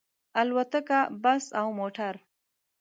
الوتکه، 0.41 0.99
بس 1.23 1.43
او 1.59 1.67
موټر 1.79 2.13